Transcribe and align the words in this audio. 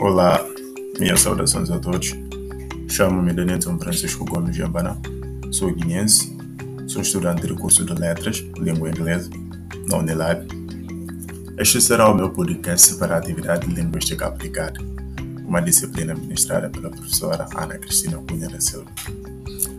Olá, 0.00 0.46
minhas 1.00 1.20
saudações 1.20 1.72
a 1.72 1.78
todos. 1.80 2.14
Chamo-me 2.88 3.32
Denilton 3.32 3.76
Francisco 3.80 4.24
Gomes 4.24 4.54
Jambana, 4.54 4.96
sou 5.50 5.74
guineense, 5.74 6.36
sou 6.86 7.02
estudante 7.02 7.48
do 7.48 7.56
curso 7.56 7.84
de 7.84 7.94
Letras, 7.94 8.38
Língua 8.58 8.90
Inglesa, 8.90 9.28
na 9.88 9.96
Unilab. 9.96 10.46
Este 11.58 11.80
será 11.80 12.08
o 12.08 12.14
meu 12.14 12.30
podcast 12.30 12.94
para 12.94 13.16
a 13.16 13.18
atividade 13.18 13.66
de 13.66 13.74
Linguística 13.74 14.26
Aplicada, 14.26 14.78
uma 15.44 15.60
disciplina 15.60 16.14
ministrada 16.14 16.70
pela 16.70 16.90
professora 16.90 17.48
Ana 17.56 17.76
Cristina 17.76 18.18
Cunha 18.18 18.48
da 18.48 18.60
Silva. 18.60 18.86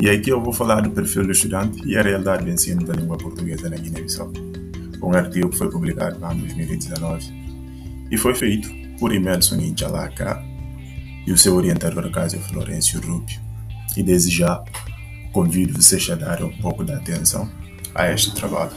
E 0.01 0.09
aqui 0.09 0.31
eu 0.31 0.41
vou 0.41 0.51
falar 0.51 0.81
do 0.81 0.91
perfil 0.91 1.23
do 1.23 1.31
estudante 1.31 1.81
e 1.87 1.97
a 1.97 2.01
realidade 2.01 2.43
do 2.43 2.51
ensino 2.51 2.85
da 2.85 2.93
língua 2.93 3.17
portuguesa 3.17 3.69
na 3.69 3.77
Guiné-Bissau, 3.77 4.33
um 5.01 5.13
artigo 5.13 5.49
que 5.49 5.57
foi 5.57 5.71
publicado 5.71 6.17
em 6.33 6.39
2019 6.39 7.33
e 8.11 8.17
foi 8.17 8.35
feito 8.35 8.69
por 8.99 9.13
Emerson 9.13 9.55
Inchalaka 9.55 10.43
e 11.25 11.31
o 11.31 11.37
seu 11.37 11.55
orientador 11.55 12.11
Cássio 12.11 12.39
Florencio 12.41 12.99
Rubio. 12.99 13.39
E 13.95 14.03
desde 14.03 14.29
já 14.29 14.63
convido 15.31 15.81
vocês 15.81 16.09
a 16.09 16.15
darem 16.15 16.45
um 16.45 16.57
pouco 16.61 16.83
de 16.83 16.91
atenção 16.91 17.49
a 17.95 18.11
este 18.11 18.33
trabalho. 18.33 18.71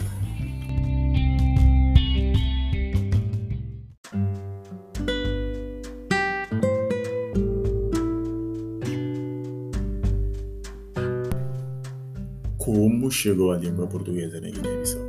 Como 12.57 13.11
chegou 13.11 13.51
a 13.51 13.57
língua 13.57 13.85
portuguesa 13.87 14.39
na 14.39 14.49
Guiné-Bissau? 14.49 15.01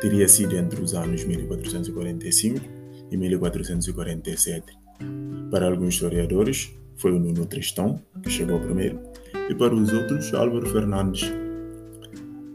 Teria 0.00 0.28
sido 0.28 0.56
entre 0.56 0.82
os 0.82 0.92
anos 0.92 1.24
1445 1.24 2.73
e 3.14 3.16
1447. 3.16 4.76
Para 5.50 5.68
alguns 5.68 5.94
historiadores, 5.94 6.70
foi 6.96 7.12
o 7.12 7.18
Nuno 7.18 7.46
Tristão 7.46 8.00
que 8.22 8.30
chegou 8.30 8.60
primeiro, 8.60 8.98
e 9.48 9.54
para 9.54 9.74
os 9.74 9.92
outros, 9.92 10.32
Álvaro 10.34 10.66
Fernandes. 10.66 11.32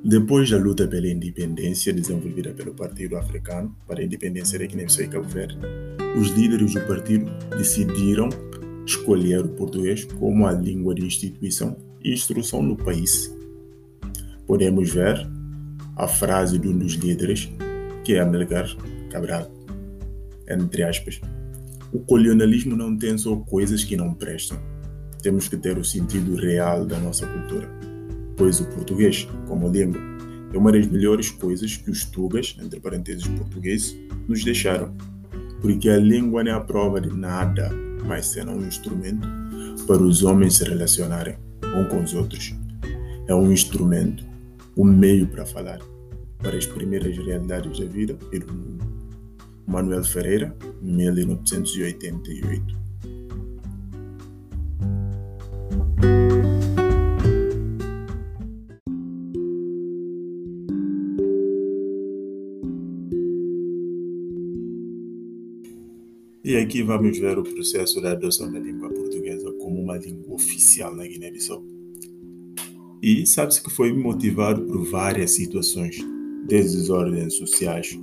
Depois 0.04 0.50
da 0.50 0.58
luta 0.58 0.88
pela 0.88 1.08
independência 1.08 1.94
desenvolvida 1.94 2.54
pelo 2.54 2.74
Partido 2.74 3.18
Africano 3.18 3.76
para 3.88 4.02
a 4.02 4.04
independência 4.04 4.58
da 4.58 4.66
Guiné-Bissau 4.66 5.06
e 5.06 5.08
Cabo 5.08 5.28
Verde, 5.28 5.58
os 6.18 6.30
líderes 6.30 6.74
do 6.74 6.82
partido 6.82 7.30
decidiram 7.58 8.30
escolher 8.86 9.42
o 9.42 9.50
português 9.50 10.06
como 10.06 10.48
a 10.48 10.52
língua 10.52 10.96
de 10.96 11.06
instituição 11.06 11.78
e 12.04 12.14
instrução 12.14 12.64
no 12.64 12.76
país. 12.76 13.34
Podemos 14.48 14.90
ver 14.90 15.30
a 15.96 16.08
frase 16.08 16.58
de 16.58 16.68
um 16.68 16.78
dos 16.78 16.94
líderes, 16.94 17.50
que 18.04 18.16
é 18.16 18.22
Amilcar 18.22 18.68
Cabral 19.12 19.59
entre 20.50 20.84
aspas. 20.84 21.22
O 21.92 22.00
colonialismo 22.00 22.76
não 22.76 22.96
tem 22.96 23.18
só 23.18 23.36
coisas 23.36 23.84
que 23.84 23.98
não 23.98 24.14
prestam. 24.14 24.60
Temos 25.22 25.48
que 25.48 25.58
ter 25.58 25.78
o 25.78 25.84
sentido 25.84 26.36
real 26.36 26.86
da 26.86 27.00
nossa 27.00 27.26
cultura. 27.26 27.70
Pois 28.38 28.60
o 28.60 28.66
português, 28.66 29.28
como 29.48 29.70
língua, 29.70 30.00
é 30.54 30.58
uma 30.58 30.72
das 30.72 30.88
melhores 30.88 31.30
coisas 31.30 31.76
que 31.76 31.92
os 31.92 32.06
tugas, 32.06 32.56
entre 32.62 32.80
parênteses 32.80 33.28
portugueses, 33.28 33.96
nos 34.28 34.44
deixaram. 34.44 34.94
Porque 35.62 35.90
a 35.90 35.98
língua 35.98 36.44
não 36.44 36.52
é 36.52 36.56
a 36.56 36.60
prova 36.60 37.02
de 37.02 37.10
nada, 37.10 37.70
mas 38.06 38.28
será 38.28 38.52
um 38.52 38.66
instrumento 38.66 39.28
para 39.86 40.02
os 40.02 40.24
homens 40.24 40.56
se 40.56 40.64
relacionarem 40.64 41.38
um 41.76 41.86
com 41.86 42.02
os 42.02 42.14
outros. 42.14 42.56
É 43.28 43.36
um 43.36 43.52
instrumento, 43.52 44.26
um 44.78 44.86
meio 44.86 45.28
para 45.28 45.46
falar, 45.46 45.80
para 46.38 46.58
as 46.58 46.66
primeiras 46.66 47.16
realidades 47.18 47.80
da 47.80 47.86
vida 47.86 48.18
e 48.32 48.40
do 48.40 48.54
mundo. 48.54 48.89
Manuel 49.70 50.04
Ferreira, 50.04 50.54
1988. 50.82 52.80
E 66.44 66.56
aqui 66.58 66.82
vamos 66.82 67.20
ver 67.20 67.38
o 67.38 67.44
processo 67.44 68.02
da 68.02 68.14
adoção 68.14 68.52
da 68.52 68.58
língua 68.58 68.90
portuguesa 68.90 69.52
como 69.60 69.80
uma 69.84 69.98
língua 69.98 70.34
oficial 70.34 70.96
na 70.96 71.06
Guiné-Bissau. 71.06 71.64
E 73.04 73.24
sabe-se 73.28 73.62
que 73.62 73.70
foi 73.70 73.94
motivado 73.94 74.64
por 74.64 74.84
várias 74.90 75.30
situações, 75.32 76.00
desde 76.48 76.92
ordens 76.92 77.36
sociais, 77.36 77.96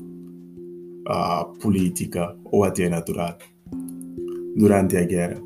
a 1.07 1.45
política 1.61 2.37
ou 2.45 2.65
até 2.65 2.89
natural. 2.89 3.39
Durante 4.57 4.97
a 4.97 5.05
guerra, 5.05 5.41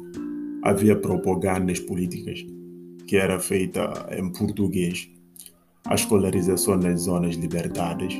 havia 0.62 0.96
propagandas 0.96 1.78
políticas 1.80 2.44
que 3.06 3.16
era 3.16 3.40
feita 3.40 4.06
em 4.16 4.30
português, 4.30 5.10
a 5.86 5.94
escolarização 5.94 6.76
nas 6.76 7.02
zonas 7.02 7.34
libertadas. 7.34 8.14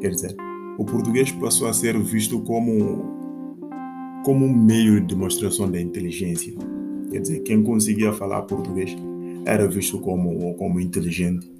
Quer 0.00 0.10
dizer, 0.10 0.36
o 0.78 0.84
português 0.84 1.30
passou 1.32 1.68
a 1.68 1.72
ser 1.72 1.98
visto 1.98 2.40
como 2.40 3.20
como 4.24 4.46
um 4.46 4.54
meio 4.54 5.00
de 5.00 5.08
demonstração 5.08 5.68
da 5.70 5.80
inteligência. 5.80 6.54
Quer 7.10 7.20
dizer, 7.20 7.40
quem 7.40 7.62
conseguia 7.62 8.12
falar 8.12 8.42
português 8.42 8.96
era 9.44 9.66
visto 9.66 9.98
como, 9.98 10.54
como 10.54 10.80
inteligente. 10.80 11.50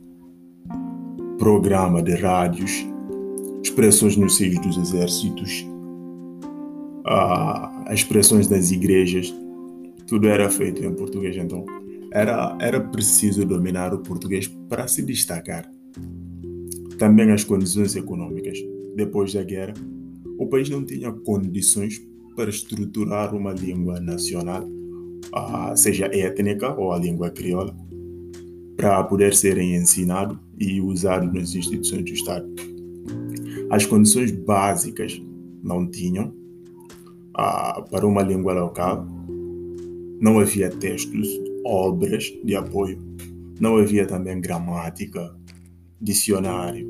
Programa 1.38 2.00
de 2.00 2.14
rádios 2.14 2.86
expressões 3.62 4.16
nos 4.16 4.36
seios 4.36 4.58
dos 4.60 4.76
exércitos, 4.76 5.66
as 7.04 8.00
expressões 8.00 8.48
das 8.48 8.70
igrejas, 8.70 9.32
tudo 10.06 10.28
era 10.28 10.50
feito 10.50 10.84
em 10.84 10.92
português. 10.94 11.36
Então, 11.36 11.64
era, 12.12 12.56
era 12.60 12.80
preciso 12.80 13.44
dominar 13.44 13.94
o 13.94 13.98
português 13.98 14.48
para 14.68 14.86
se 14.86 15.02
destacar. 15.02 15.70
Também 16.98 17.30
as 17.30 17.44
condições 17.44 17.96
econômicas. 17.96 18.58
Depois 18.94 19.32
da 19.32 19.42
guerra, 19.42 19.74
o 20.38 20.46
país 20.46 20.68
não 20.68 20.84
tinha 20.84 21.10
condições 21.10 22.00
para 22.36 22.50
estruturar 22.50 23.34
uma 23.34 23.52
língua 23.52 24.00
nacional, 24.00 24.68
seja 25.76 26.06
étnica 26.06 26.74
ou 26.74 26.92
a 26.92 26.98
língua 26.98 27.30
crioula, 27.30 27.74
para 28.76 29.02
poder 29.04 29.34
serem 29.34 29.76
ensinado 29.76 30.38
e 30.58 30.80
usado 30.80 31.32
nas 31.32 31.54
instituições 31.54 32.04
do 32.04 32.12
Estado 32.12 32.71
as 33.72 33.86
condições 33.86 34.30
básicas 34.30 35.18
não 35.62 35.90
tinham 35.90 36.30
ah, 37.34 37.82
para 37.90 38.06
uma 38.06 38.20
língua 38.20 38.52
local. 38.52 39.06
Não 40.20 40.38
havia 40.38 40.68
textos, 40.68 41.26
obras 41.64 42.30
de 42.44 42.54
apoio. 42.54 42.98
Não 43.58 43.78
havia 43.78 44.06
também 44.06 44.38
gramática, 44.42 45.34
dicionário, 45.98 46.86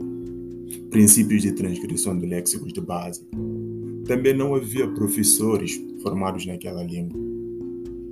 princípios 0.90 1.42
de 1.42 1.52
transcrição 1.52 2.18
de 2.18 2.26
léxicos 2.26 2.72
de 2.72 2.80
base. 2.80 3.24
Também 4.04 4.34
não 4.34 4.52
havia 4.52 4.88
professores 4.88 5.80
formados 6.02 6.44
naquela 6.46 6.82
língua 6.82 7.20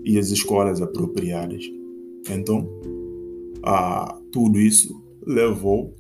e 0.05 0.17
as 0.17 0.31
escolas 0.31 0.81
apropriadas. 0.81 1.65
Então, 2.31 2.69
ah, 3.65 4.17
tudo 4.31 4.61
isso 4.61 5.03
levou 5.27 5.93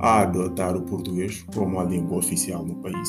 a 0.00 0.20
adotar 0.20 0.76
o 0.76 0.82
português 0.82 1.44
como 1.54 1.80
a 1.80 1.84
língua 1.84 2.18
oficial 2.18 2.64
no 2.64 2.76
país. 2.76 3.08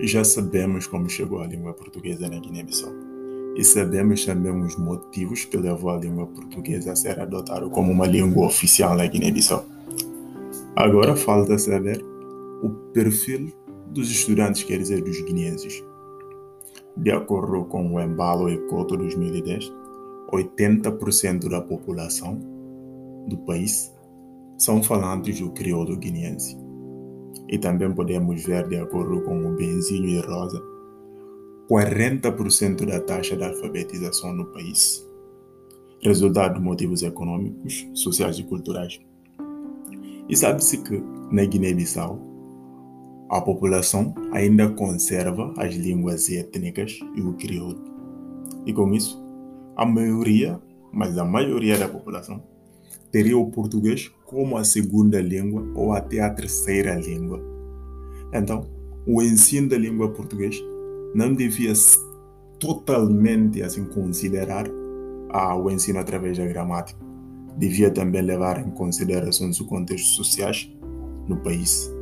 Já 0.00 0.22
sabemos 0.22 0.86
como 0.86 1.08
chegou 1.08 1.40
a 1.40 1.46
língua 1.46 1.74
portuguesa 1.74 2.28
na 2.28 2.38
Guiné-Bissau 2.38 2.92
e 3.56 3.64
sabemos 3.64 4.24
também 4.24 4.52
os 4.62 4.76
motivos 4.76 5.44
que 5.46 5.56
levou 5.56 5.90
a 5.90 5.96
língua 5.96 6.26
portuguesa 6.26 6.92
a 6.92 6.96
ser 6.96 7.18
adotada 7.18 7.68
como 7.70 7.90
uma 7.90 8.06
língua 8.06 8.46
oficial 8.46 8.94
na 8.94 9.06
Guiné-Bissau. 9.06 9.64
Agora 10.76 11.16
falta 11.16 11.58
saber 11.58 12.04
o 12.62 12.68
perfil 12.92 13.52
dos 13.90 14.10
estudantes, 14.10 14.62
quer 14.64 14.78
dizer, 14.78 15.02
dos 15.02 15.20
guineenses. 15.22 15.82
De 16.96 17.10
acordo 17.10 17.64
com 17.66 17.94
o 17.94 18.00
Embalo 18.00 18.48
Ecoto 18.48 18.96
2010, 18.96 19.72
80% 20.32 21.48
da 21.48 21.60
população 21.60 22.38
do 23.28 23.36
país 23.38 23.92
são 24.56 24.82
falantes 24.82 25.40
do 25.40 25.50
crioulo 25.50 25.96
guineense. 25.96 26.56
E 27.48 27.58
também 27.58 27.92
podemos 27.92 28.42
ver, 28.44 28.66
de 28.68 28.76
acordo 28.76 29.20
com 29.22 29.46
o 29.46 29.54
Benzinho 29.54 30.08
e 30.08 30.20
Rosa, 30.20 30.60
40% 31.70 32.86
da 32.86 33.00
taxa 33.00 33.36
de 33.36 33.44
alfabetização 33.44 34.32
no 34.32 34.46
país, 34.46 35.06
resultado 36.00 36.54
de 36.54 36.60
motivos 36.60 37.02
econômicos, 37.02 37.86
sociais 37.94 38.38
e 38.38 38.44
culturais. 38.44 39.00
E 40.28 40.36
sabe-se 40.36 40.78
que 40.78 41.02
na 41.30 41.44
Guiné-Bissau 41.44 42.35
a 43.28 43.40
população 43.40 44.14
ainda 44.32 44.68
conserva 44.68 45.52
as 45.56 45.74
línguas 45.74 46.30
étnicas 46.30 46.98
e 47.14 47.20
o 47.20 47.32
crioulo. 47.34 47.82
E 48.64 48.72
com 48.72 48.92
isso, 48.94 49.22
a 49.76 49.84
maioria, 49.84 50.60
mas 50.92 51.18
a 51.18 51.24
maioria 51.24 51.76
da 51.76 51.88
população, 51.88 52.42
teria 53.10 53.36
o 53.36 53.50
português 53.50 54.10
como 54.24 54.56
a 54.56 54.64
segunda 54.64 55.20
língua 55.20 55.66
ou 55.74 55.92
até 55.92 56.20
a 56.20 56.30
terceira 56.30 56.94
língua. 56.94 57.40
Então, 58.32 58.66
o 59.06 59.22
ensino 59.22 59.68
da 59.68 59.78
língua 59.78 60.10
portuguesa 60.10 60.58
não 61.14 61.32
devia 61.32 61.72
totalmente 62.58 63.62
assim 63.62 63.84
considerar 63.84 64.66
ah, 65.30 65.56
o 65.56 65.70
ensino 65.70 65.98
através 65.98 66.38
da 66.38 66.46
gramática. 66.46 66.98
Devia 67.56 67.90
também 67.90 68.22
levar 68.22 68.64
em 68.64 68.70
consideração 68.70 69.48
os 69.48 69.60
contextos 69.60 70.14
sociais 70.14 70.70
no 71.26 71.36
país. 71.36 71.95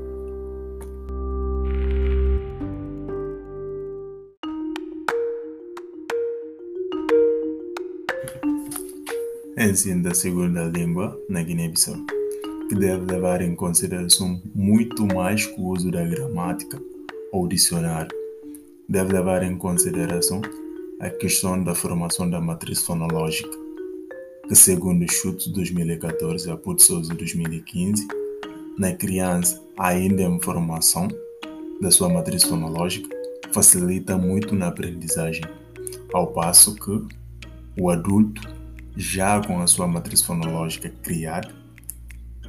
Ensino 9.67 10.03
da 10.03 10.15
segunda 10.15 10.65
língua 10.65 11.19
na 11.27 11.43
Guiné-Bissau, 11.43 11.97
que 12.69 12.75
deve 12.75 13.11
levar 13.11 13.41
em 13.41 13.55
consideração 13.55 14.39
muito 14.55 15.07
mais 15.07 15.47
que 15.47 15.59
o 15.59 15.69
uso 15.69 15.91
da 15.91 16.05
gramática 16.05 16.79
ou 17.33 17.49
dicionário. 17.49 18.15
Deve 18.87 19.15
levar 19.15 19.43
em 19.43 19.57
consideração 19.57 20.43
a 21.01 21.09
questão 21.09 21.65
da 21.65 21.75
formação 21.75 22.29
da 22.29 22.43
matriz 22.43 22.83
fonológica, 22.83 23.49
que 24.47 24.55
segundo 24.55 25.11
Chute 25.11 25.51
2014 25.51 26.47
e 26.47 26.53
a 26.53 26.59
Souza 26.77 27.15
2015, 27.15 28.07
na 28.77 28.93
criança 28.93 29.63
ainda 29.79 30.23
em 30.23 30.41
formação 30.43 31.09
da 31.81 31.91
sua 31.91 32.11
matriz 32.11 32.45
fonológica, 32.45 33.09
facilita 33.51 34.19
muito 34.19 34.55
na 34.55 34.69
aprendizagem, 34.69 35.45
ao 36.13 36.27
passo 36.27 36.75
que 36.75 37.03
o 37.81 37.89
adulto, 37.89 38.43
já 38.97 39.41
com 39.41 39.61
a 39.61 39.67
sua 39.67 39.87
matriz 39.87 40.23
fonológica 40.23 40.89
criada, 41.03 41.55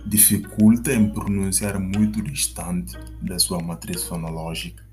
dificulta 0.05 0.93
em 0.93 1.09
pronunciar 1.09 1.79
muito 1.79 2.21
distante 2.21 2.97
da 3.21 3.39
sua 3.39 3.59
matriz 3.61 4.03
fonológica. 4.03 4.83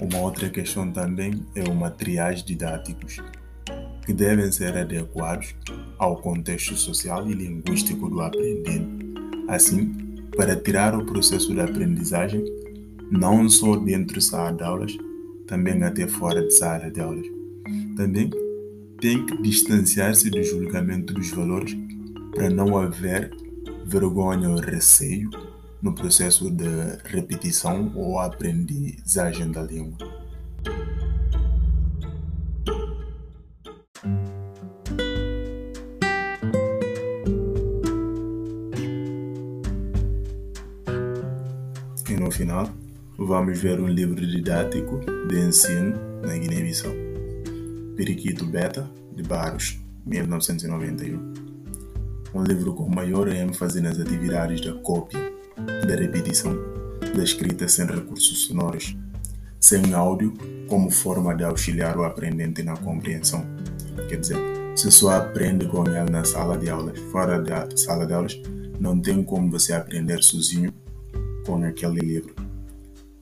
Uma 0.00 0.18
outra 0.18 0.48
questão 0.48 0.90
também 0.90 1.44
é 1.54 1.62
o 1.64 1.74
materiais 1.74 2.42
didáticos, 2.42 3.18
que 4.04 4.12
devem 4.12 4.50
ser 4.50 4.76
adequados 4.76 5.54
ao 5.98 6.16
contexto 6.16 6.76
social 6.76 7.28
e 7.28 7.34
linguístico 7.34 8.08
do 8.08 8.20
aprendente. 8.20 9.08
Assim, 9.48 9.92
para 10.36 10.56
tirar 10.56 10.96
o 10.96 11.04
processo 11.04 11.52
de 11.52 11.60
aprendizagem 11.60 12.44
não 13.10 13.48
só 13.48 13.76
dentro 13.76 14.14
da 14.14 14.20
sala 14.20 14.52
de 14.52 14.62
aulas, 14.62 14.96
também 15.46 15.82
até 15.82 16.06
fora 16.06 16.42
de 16.42 16.54
sala 16.54 16.90
de 16.90 17.00
aulas. 17.00 17.26
Também 17.96 18.30
tem 19.00 19.24
que 19.24 19.40
distanciar-se 19.40 20.28
do 20.28 20.42
julgamento 20.42 21.14
dos 21.14 21.30
valores 21.30 21.76
para 22.34 22.50
não 22.50 22.76
haver 22.76 23.30
vergonha 23.86 24.50
ou 24.50 24.56
receio 24.56 25.30
no 25.80 25.94
processo 25.94 26.50
de 26.50 26.66
repetição 27.04 27.92
ou 27.94 28.18
aprendizagem 28.18 29.50
da 29.50 29.62
língua. 29.62 29.96
E 42.08 42.14
no 42.14 42.30
final, 42.30 42.68
vamos 43.16 43.58
ver 43.60 43.80
um 43.80 43.86
livro 43.86 44.26
didático 44.26 45.00
de 45.28 45.38
ensino 45.38 45.94
na 46.22 46.36
Guiné-Bissau. 46.36 47.07
Periquito 47.98 48.46
Beta, 48.46 48.88
de 49.12 49.24
Barros, 49.24 49.76
1991 50.06 51.48
um 52.32 52.44
livro 52.44 52.72
com 52.72 52.88
maior 52.88 53.26
ênfase 53.26 53.80
nas 53.80 53.98
atividades 53.98 54.60
da 54.60 54.72
cópia, 54.74 55.18
da 55.84 55.96
repetição, 55.96 56.56
da 57.16 57.24
escrita 57.24 57.66
sem 57.66 57.86
recursos 57.86 58.42
sonoros, 58.42 58.96
sem 59.58 59.94
áudio 59.94 60.32
como 60.68 60.92
forma 60.92 61.34
de 61.34 61.42
auxiliar 61.42 61.96
o 61.96 62.04
aprendente 62.04 62.62
na 62.62 62.76
compreensão. 62.76 63.44
Quer 64.08 64.20
dizer, 64.20 64.38
se 64.76 64.92
só 64.92 65.16
aprende 65.16 65.66
com 65.66 65.84
ele 65.84 66.08
na 66.08 66.22
sala 66.22 66.56
de 66.56 66.70
aulas, 66.70 67.00
fora 67.10 67.42
da 67.42 67.68
sala 67.76 68.06
de 68.06 68.12
aulas, 68.12 68.40
não 68.78 69.00
tem 69.00 69.24
como 69.24 69.50
você 69.50 69.72
aprender 69.72 70.22
sozinho 70.22 70.72
com 71.44 71.64
aquele 71.64 71.98
livro. 71.98 72.32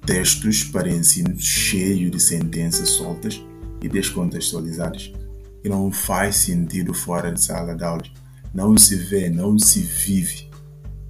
Textos 0.05 0.65
para 0.65 0.91
ensino 0.91 1.35
cheio 1.39 2.11
de 2.11 2.21
sentenças 2.21 2.91
soltas 2.91 3.43
e 3.87 3.89
descontextualizadas, 3.89 5.13
que 5.63 5.69
não 5.69 5.91
faz 5.91 6.37
sentido 6.37 6.93
fora 6.93 7.33
de 7.33 7.43
sala 7.43 7.75
de 7.75 7.85
aulas 7.85 8.11
não 8.57 8.75
se 8.79 8.97
vê, 8.97 9.29
não 9.29 9.59
se 9.59 9.81
vive 9.81 10.49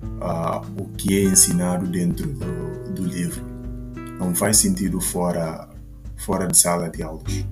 uh, 0.03 0.83
o 0.83 0.89
que 0.97 1.17
é 1.17 1.23
ensinado 1.23 1.87
dentro 1.87 2.27
do, 2.27 2.93
do 2.93 3.05
livro. 3.05 3.41
Não 4.19 4.35
faz 4.35 4.57
sentido 4.57 5.01
fora, 5.01 5.69
fora 6.17 6.49
de 6.49 6.59
sala 6.59 6.91
de 6.91 7.05
aulas. 7.05 7.47